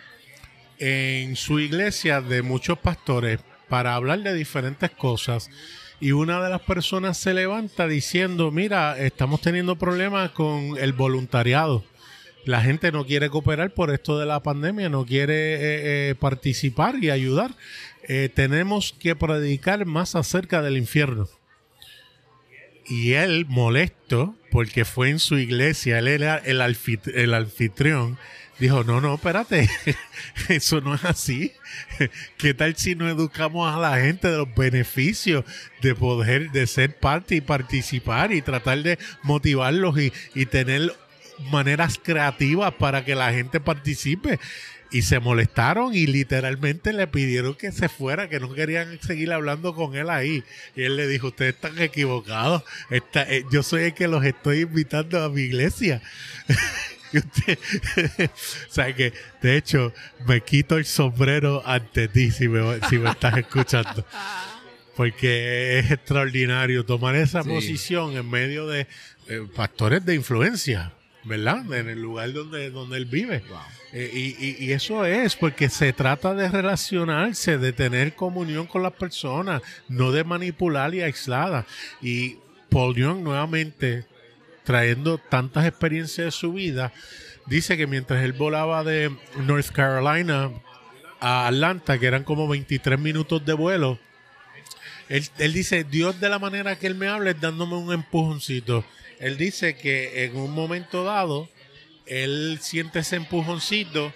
[0.78, 5.50] en su iglesia de muchos pastores para hablar de diferentes cosas
[6.04, 11.82] y una de las personas se levanta diciendo, mira, estamos teniendo problemas con el voluntariado.
[12.44, 15.60] La gente no quiere cooperar por esto de la pandemia, no quiere eh,
[16.10, 17.52] eh, participar y ayudar.
[18.34, 21.26] tenemos que predicar más acerca del infierno.
[22.86, 28.18] Y él, molesto, porque fue en su iglesia, él era el anfitrión,
[28.58, 29.68] dijo, no, no, espérate,
[30.48, 31.52] eso no es así.
[32.36, 35.44] ¿Qué tal si no educamos a la gente de los beneficios
[35.82, 40.94] de poder, de ser parte y participar y tratar de motivarlos y, y tener
[41.50, 44.38] maneras creativas para que la gente participe?
[44.94, 49.74] y se molestaron y literalmente le pidieron que se fuera, que no querían seguir hablando
[49.74, 50.44] con él ahí.
[50.76, 55.20] Y él le dijo, ustedes están equivocados, eh, yo soy el que los estoy invitando
[55.20, 56.00] a mi iglesia.
[57.14, 57.58] y usted,
[58.68, 59.92] o sea que, de hecho,
[60.26, 64.04] me quito el sombrero ante ti si me, si me estás escuchando.
[64.96, 68.86] Porque es extraordinario tomar esa posición en medio de
[69.28, 70.92] eh, pastores de influencia,
[71.24, 71.72] ¿verdad?
[71.72, 73.42] En el lugar donde, donde él vive.
[73.92, 79.62] Eh, y, eso es porque se trata de relacionarse, de tener comunión con las personas,
[79.88, 81.64] no de manipular y aislada.
[82.02, 82.38] Y
[82.70, 84.04] Paul Young nuevamente,
[84.64, 86.92] trayendo tantas experiencias de su vida,
[87.46, 90.50] dice que mientras él volaba de North Carolina
[91.20, 93.98] a Atlanta, que eran como 23 minutos de vuelo,
[95.08, 98.84] él, él dice, Dios de la manera que él me habla es dándome un empujoncito.
[99.18, 101.48] Él dice que en un momento dado,
[102.06, 104.12] él siente ese empujoncito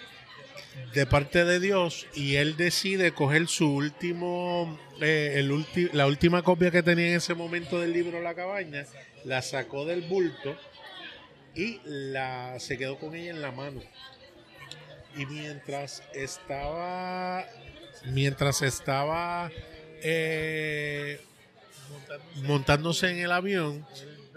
[0.93, 6.71] de parte de Dios y él decide coger su último, eh, el la última copia
[6.71, 8.85] que tenía en ese momento del libro La cabaña,
[9.25, 10.55] la sacó del bulto
[11.55, 13.81] y la, se quedó con ella en la mano.
[15.15, 17.45] Y mientras estaba,
[18.05, 19.51] mientras estaba
[20.03, 21.19] eh,
[22.43, 23.85] montándose en el avión,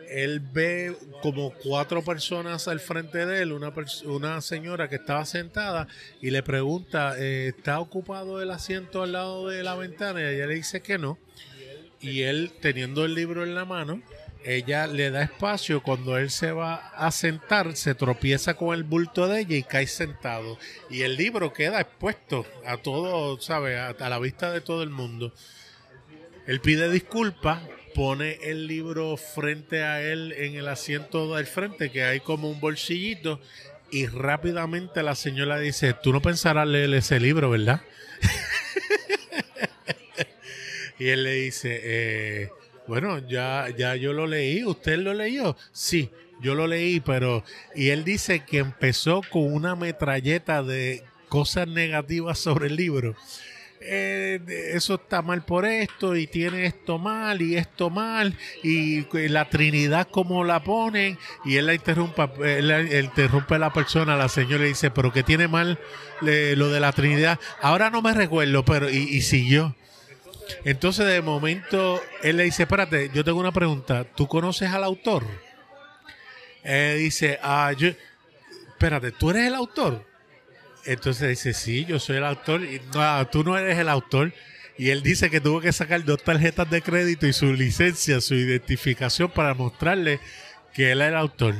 [0.09, 3.73] él ve como cuatro personas al frente de él, una,
[4.05, 5.89] una señora que estaba sentada
[6.21, 10.21] y le pregunta, eh, ¿está ocupado el asiento al lado de la ventana?
[10.21, 11.19] Y ella le dice que no.
[12.01, 14.03] Y él, teniendo el libro en la mano,
[14.45, 15.83] ella le da espacio.
[15.83, 19.87] Cuando él se va a sentar, se tropieza con el bulto de ella y cae
[19.87, 20.59] sentado.
[20.91, 23.79] Y el libro queda expuesto a todo, ¿sabe?
[23.79, 25.33] A, a la vista de todo el mundo.
[26.47, 27.61] Él pide disculpas
[27.95, 32.61] pone el libro frente a él en el asiento del frente, que hay como un
[32.61, 33.41] bolsillito,
[33.91, 37.83] Y rápidamente la señora dice, tú no pensarás leer ese libro, ¿verdad?
[40.99, 42.51] y él le dice, eh,
[42.93, 45.57] bueno, ya, ya yo lo leí, ¿usted lo leyó?
[45.73, 46.11] Sí,
[46.43, 47.43] yo lo leí, pero...
[47.75, 53.17] Y él dice que empezó con una metralleta de cosas negativas sobre el libro.
[53.81, 54.41] Eh,
[54.75, 60.07] eso está mal por esto y tiene esto mal y esto mal y la Trinidad
[60.11, 64.69] como la ponen y él la interrumpe, él, interrumpe a la persona, la señora le
[64.69, 65.79] dice, pero que tiene mal
[66.21, 67.41] lo de la Trinidad.
[67.63, 69.75] Ahora no me recuerdo, pero y, y siguió.
[70.65, 75.25] Entonces de momento él le dice, espérate, yo tengo una pregunta, ¿tú conoces al autor?
[76.63, 77.89] Él dice, ah, yo,
[78.69, 80.05] espérate, ¿tú eres el autor?
[80.85, 82.65] Entonces dice, sí, yo soy el autor.
[82.65, 84.33] Y no, tú no eres el autor.
[84.79, 88.35] Y él dice que tuvo que sacar dos tarjetas de crédito y su licencia, su
[88.35, 90.19] identificación para mostrarle
[90.73, 91.55] que él era el autor.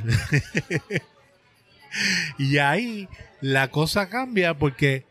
[2.37, 3.07] y ahí
[3.39, 5.05] la cosa cambia porque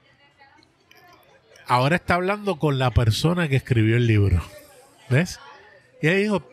[1.66, 4.42] ahora está hablando con la persona que escribió el libro.
[5.09, 5.40] ¿Ves?
[6.01, 6.48] Y él dijo,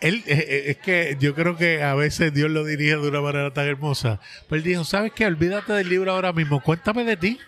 [0.00, 3.20] él, eh, eh, es que yo creo que a veces Dios lo dirige de una
[3.20, 4.20] manera tan hermosa.
[4.48, 5.26] Pero él dijo, ¿sabes qué?
[5.26, 7.38] Olvídate del libro ahora mismo, cuéntame de ti.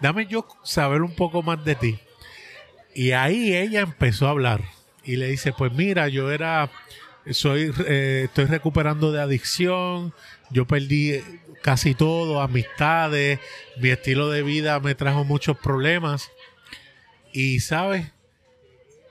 [0.00, 1.98] Dame yo saber un poco más de ti.
[2.94, 4.62] Y ahí ella empezó a hablar.
[5.04, 6.70] Y le dice, pues mira, yo era,
[7.30, 10.12] soy, eh, estoy recuperando de adicción,
[10.50, 11.20] yo perdí
[11.66, 13.40] casi todo, amistades,
[13.78, 16.30] mi estilo de vida me trajo muchos problemas.
[17.32, 18.12] Y sabes,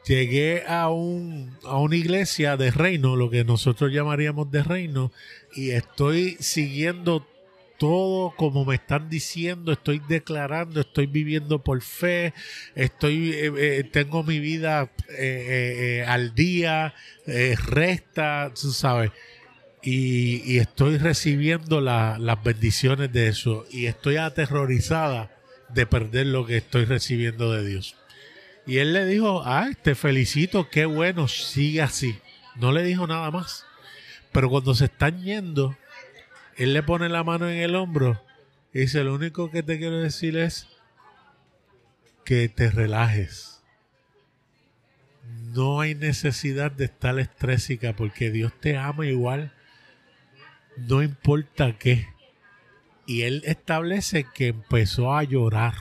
[0.05, 5.11] llegué a, un, a una iglesia de reino, lo que nosotros llamaríamos de reino,
[5.53, 7.27] y estoy siguiendo
[7.77, 12.33] todo como me están diciendo, estoy declarando, estoy viviendo por fe,
[12.73, 16.93] estoy, eh, eh, tengo mi vida eh, al día,
[17.25, 19.11] resta, tú sabes,
[19.85, 25.31] y, estoy recibiendo las bendiciones de eso, y estoy aterrorizada
[25.69, 27.95] de perder lo que estoy recibiendo de Dios.
[28.65, 32.17] Y él le dijo, ay, te felicito, qué bueno, sigue así.
[32.55, 33.63] No le dijo nada más.
[34.31, 35.77] Pero cuando se están yendo,
[36.57, 38.19] él le pone la mano en el hombro
[38.73, 40.67] y dice, lo único que te quiero decir es
[42.23, 43.61] que te relajes.
[45.53, 49.53] No hay necesidad de estar estrésica porque Dios te ama igual.
[50.77, 52.07] No importa qué.
[53.05, 55.75] Y él establece que empezó a llorar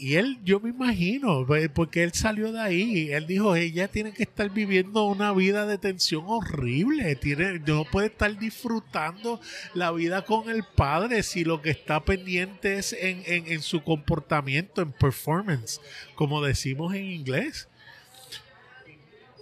[0.00, 4.22] y él, yo me imagino, porque él salió de ahí, él dijo, ella tiene que
[4.22, 9.42] estar viviendo una vida de tensión horrible, tiene, no puede estar disfrutando
[9.74, 14.80] la vida con el padre si lo que está pendiente es en, en su comportamiento,
[14.80, 15.82] en performance,
[16.14, 17.68] como decimos en inglés.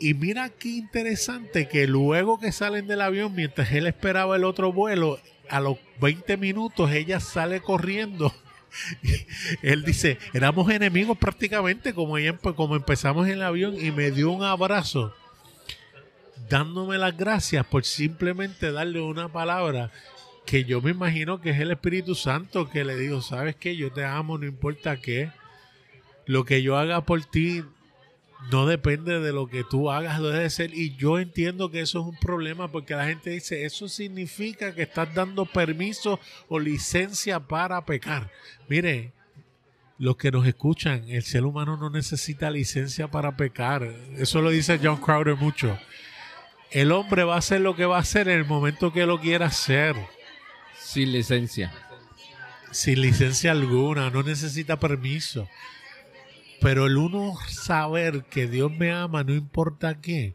[0.00, 4.72] Y mira qué interesante que luego que salen del avión, mientras él esperaba el otro
[4.72, 5.18] vuelo,
[5.50, 8.32] a los 20 minutos ella sale corriendo.
[9.62, 14.30] Él dice, éramos enemigos prácticamente como, ella, como empezamos en el avión y me dio
[14.30, 15.14] un abrazo
[16.48, 19.90] dándome las gracias por simplemente darle una palabra
[20.46, 23.92] que yo me imagino que es el Espíritu Santo que le dijo, sabes que yo
[23.92, 25.30] te amo, no importa qué,
[26.24, 27.64] lo que yo haga por ti
[28.51, 30.72] no depende de lo que tú hagas, debe ser.
[30.74, 34.83] Y yo entiendo que eso es un problema porque la gente dice, eso significa que
[34.83, 38.31] estás dando permiso o licencia para pecar.
[38.68, 39.12] Mire,
[39.98, 43.83] los que nos escuchan, el ser humano no necesita licencia para pecar.
[44.16, 45.77] Eso lo dice John Crowder mucho.
[46.70, 49.20] El hombre va a hacer lo que va a hacer en el momento que lo
[49.20, 49.96] quiera hacer.
[50.79, 51.72] Sin licencia.
[52.70, 55.48] Sin licencia alguna, no necesita permiso.
[56.60, 60.34] Pero el uno saber que Dios me ama, no importa qué,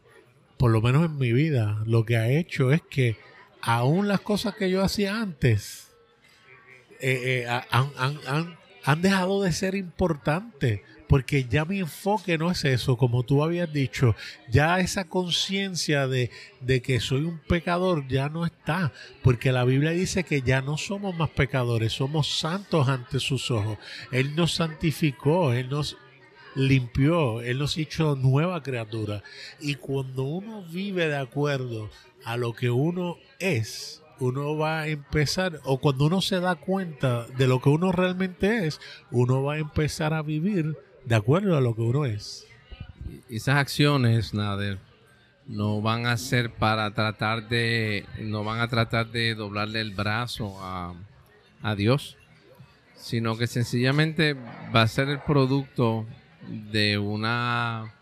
[0.56, 3.16] por lo menos en mi vida, lo que ha hecho es que
[3.60, 5.92] aún las cosas que yo hacía antes
[7.00, 10.80] eh, eh, han, han dejado de ser importantes
[11.14, 14.16] porque ya mi enfoque no es eso, como tú habías dicho,
[14.50, 19.90] ya esa conciencia de, de, que soy un pecador ya no está, porque la Biblia
[19.90, 23.78] dice que ya no somos más pecadores, somos santos ante sus ojos.
[24.10, 25.96] Él nos santificó, Él nos
[26.54, 29.22] limpió, Él nos hizo nueva criatura.
[29.60, 31.90] Y cuando uno vive de acuerdo
[32.24, 37.26] a lo que uno es, uno va a empezar, o cuando uno se da cuenta
[37.26, 38.80] de lo que uno realmente es,
[39.10, 42.46] uno va a empezar a vivir de acuerdo a lo que uno es.
[43.28, 44.78] Esas acciones, Nader,
[45.46, 50.56] no van a ser para tratar de, no van a tratar de doblarle el brazo
[50.60, 50.94] a,
[51.62, 52.16] a Dios,
[52.96, 54.34] sino que sencillamente
[54.74, 56.06] va a ser el producto
[56.48, 57.94] de una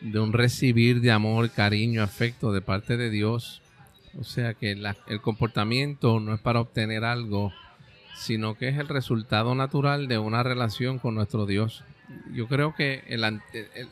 [0.00, 3.62] de un recibir de amor, cariño, afecto de parte de Dios
[4.18, 7.52] O sea que el comportamiento no es para obtener algo,
[8.14, 11.84] sino que es el resultado natural de una relación con nuestro Dios.
[12.32, 13.40] Yo creo que el,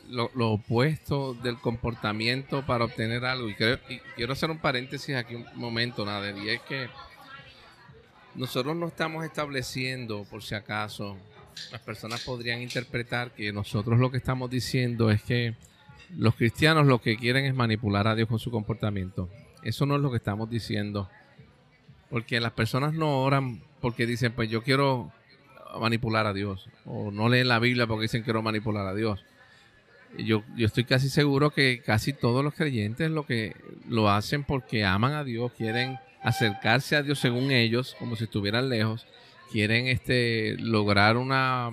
[0.09, 3.55] lo, opuesto del comportamiento para obtener algo, y,
[4.15, 6.89] quiero hacer un paréntesis aquí un momento, nada, y es que
[8.35, 11.17] nosotros no estamos estableciendo, por si acaso,
[11.71, 15.55] las personas podrían interpretar que nosotros lo que estamos diciendo es que
[16.17, 19.29] los cristianos lo que quieren es manipular a Dios con su comportamiento.
[19.63, 21.09] Eso no es lo que estamos diciendo.
[22.09, 25.11] Porque las personas no oran porque dicen, pues yo quiero
[25.79, 26.69] manipular a Dios.
[26.85, 29.23] O no leen la Biblia porque dicen quiero manipular a Dios.
[30.17, 33.55] Yo, yo estoy casi seguro que casi todos los creyentes lo que
[33.89, 38.69] lo hacen porque aman a Dios, quieren acercarse a Dios según ellos, como si estuvieran
[38.69, 39.07] lejos,
[39.53, 41.69] quieren este lograr una,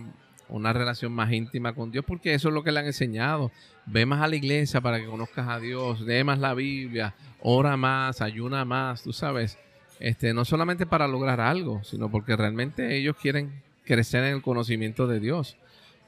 [0.51, 3.51] una relación más íntima con Dios, porque eso es lo que le han enseñado.
[3.87, 7.79] Ve más a la iglesia para que conozcas a Dios, lee más la Biblia, ora
[7.79, 9.57] más, ayuna más, tú sabes.
[9.99, 15.07] Este, no solamente para lograr algo, sino porque realmente ellos quieren crecer en el conocimiento
[15.07, 15.57] de Dios.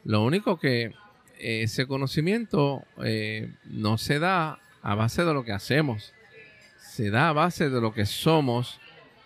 [0.05, 0.93] Lo único que
[1.39, 6.13] ese conocimiento eh, no se da a base de lo que hacemos,
[6.77, 8.79] se da a base de lo que somos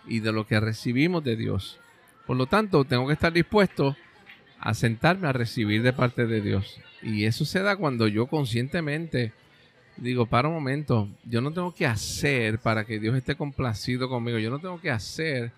[0.07, 1.77] y de lo que recibimos de Dios.
[2.27, 3.95] Por lo tanto, tengo que estar dispuesto
[4.59, 6.79] a sentarme a recibir de parte de Dios.
[7.01, 9.33] Y eso se da cuando yo conscientemente
[9.97, 14.37] digo, para un momento, yo no tengo que hacer para que Dios esté complacido conmigo,
[14.37, 15.51] yo no tengo que hacer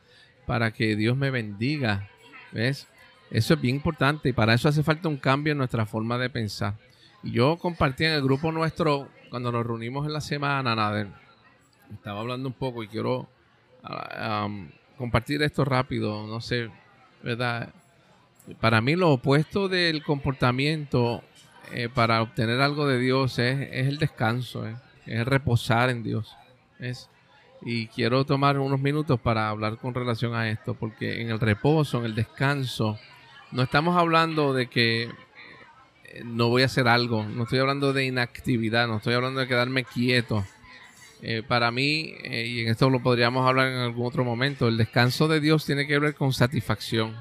[0.46, 2.10] para que Dios me bendiga.
[2.52, 2.88] ¿Ves?
[3.30, 6.30] Eso es bien importante y para eso hace falta un cambio en nuestra forma de
[6.30, 6.76] pensar.
[7.22, 11.08] Yo compartí en el grupo nuestro, cuando nos reunimos en la semana, nada,
[11.94, 13.28] estaba hablando un poco y quiero
[13.84, 14.48] ah,
[15.00, 16.70] compartir esto rápido, no sé,
[17.24, 17.70] ¿verdad?
[18.60, 21.24] Para mí lo opuesto del comportamiento
[21.72, 24.76] eh, para obtener algo de Dios es, el descanso, eh,
[25.06, 26.36] es reposar en Dios.
[26.80, 27.10] Es,
[27.62, 32.00] y quiero tomar unos minutos para hablar con relación a esto, porque en el reposo,
[32.00, 33.00] en el descanso,
[33.52, 38.04] no estamos hablando de que eh, no voy a hacer algo, no estoy hablando de
[38.04, 40.44] inactividad, no estoy hablando de quedarme quieto.
[41.48, 45.40] Para mí, y en esto lo podríamos hablar en algún otro momento, el descanso de
[45.40, 47.16] Dios tiene que ver con satisfacción,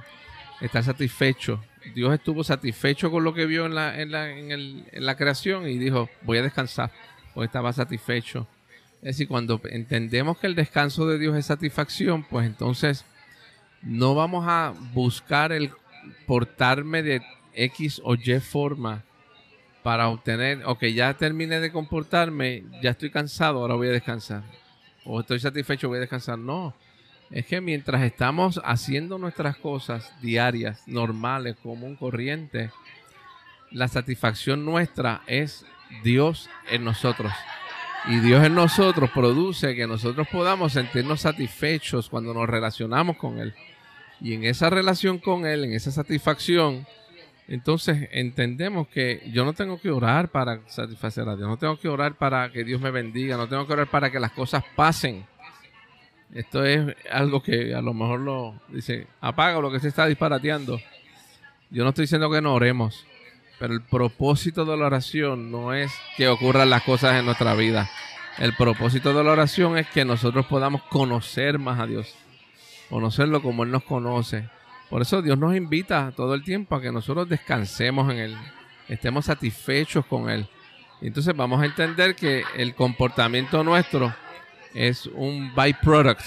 [0.61, 1.61] estar satisfecho,
[1.95, 5.17] Dios estuvo satisfecho con lo que vio en la, en la, en el, en la
[5.17, 6.91] creación y dijo, voy a descansar,
[7.35, 8.47] porque estaba satisfecho.
[8.97, 13.05] Es decir, cuando entendemos que el descanso de Dios es satisfacción, pues entonces
[13.83, 15.71] no vamos a buscar el
[16.27, 17.23] portarme de
[17.55, 19.05] X o Y forma
[19.83, 24.43] para obtener, ok, ya terminé de comportarme, ya estoy cansado, ahora voy a descansar.
[25.05, 26.39] O estoy satisfecho, voy a descansar.
[26.39, 26.75] No,
[27.31, 32.71] es que mientras estamos haciendo nuestras cosas diarias, normales, como un corriente,
[33.71, 35.65] la satisfacción nuestra es
[36.03, 37.33] Dios en nosotros.
[38.07, 43.55] Y Dios en nosotros produce que nosotros podamos sentirnos satisfechos cuando nos relacionamos con Él.
[44.21, 46.87] Y en esa relación con Él, en esa satisfacción,
[47.49, 51.89] entonces entendemos que yo no tengo que orar para satisfacer a Dios, no tengo que
[51.89, 55.25] orar para que Dios me bendiga, no tengo que orar para que las cosas pasen
[56.35, 60.79] esto es algo que a lo mejor lo dice, apaga lo que se está disparateando.
[61.71, 63.07] Yo no estoy diciendo que no oremos,
[63.59, 67.91] pero el propósito de la oración no es que ocurran las cosas en nuestra vida.
[68.39, 72.15] El propósito de la oración es que nosotros podamos conocer más a Dios,
[72.91, 74.49] conocerlo como Él nos conoce.
[74.91, 78.37] Por eso Dios nos invita todo el tiempo a que nosotros descansemos en Él,
[78.89, 80.49] estemos satisfechos con Él.
[81.01, 84.15] Y entonces vamos a entender que el comportamiento nuestro
[84.75, 86.23] es un byproduct,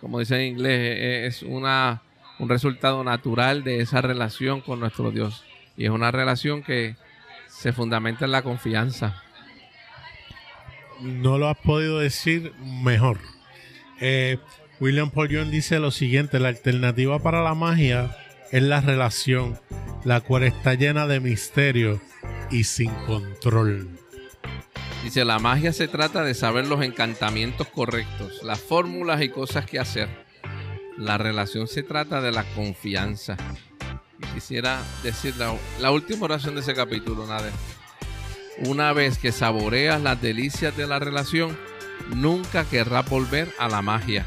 [0.00, 2.02] como dice en inglés, es una,
[2.38, 5.44] un resultado natural de esa relación con nuestro Dios.
[5.76, 6.96] Y es una relación que
[7.46, 9.22] se fundamenta en la confianza.
[11.00, 13.18] No lo has podido decir mejor.
[14.00, 14.38] Eh,
[14.80, 18.16] William Paul dice lo siguiente, la alternativa para la magia
[18.50, 19.60] es la relación,
[20.04, 22.00] la cual está llena de misterio
[22.50, 23.90] y sin control.
[25.04, 29.78] Dice, la magia se trata de saber los encantamientos correctos, las fórmulas y cosas que
[29.78, 30.08] hacer.
[30.96, 33.36] La relación se trata de la confianza.
[34.34, 37.52] Quisiera decir la, última oración de ese capítulo, Nader.
[38.66, 41.56] Una vez que saboreas las delicias de la relación,
[42.14, 44.26] nunca querrás volver a la magia.